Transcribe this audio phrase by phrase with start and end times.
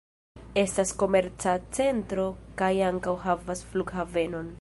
[0.61, 2.25] Estas komerca centro
[2.63, 4.49] kaj ankaŭ havas flughavenon.